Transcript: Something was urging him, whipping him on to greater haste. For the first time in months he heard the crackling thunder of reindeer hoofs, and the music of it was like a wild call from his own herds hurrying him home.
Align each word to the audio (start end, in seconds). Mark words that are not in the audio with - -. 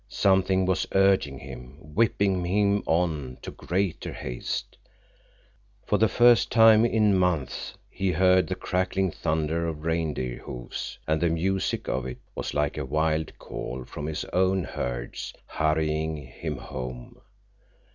Something 0.09 0.65
was 0.65 0.87
urging 0.93 1.37
him, 1.37 1.77
whipping 1.79 2.43
him 2.43 2.81
on 2.87 3.37
to 3.43 3.51
greater 3.51 4.11
haste. 4.11 4.75
For 5.85 5.99
the 5.99 6.07
first 6.09 6.51
time 6.51 6.83
in 6.85 7.15
months 7.15 7.75
he 7.87 8.11
heard 8.11 8.47
the 8.47 8.55
crackling 8.55 9.11
thunder 9.11 9.67
of 9.67 9.85
reindeer 9.85 10.39
hoofs, 10.39 10.97
and 11.07 11.21
the 11.21 11.29
music 11.29 11.87
of 11.87 12.07
it 12.07 12.17
was 12.33 12.55
like 12.55 12.79
a 12.79 12.85
wild 12.85 13.37
call 13.37 13.85
from 13.85 14.07
his 14.07 14.25
own 14.33 14.63
herds 14.63 15.33
hurrying 15.45 16.17
him 16.17 16.57
home. 16.57 17.21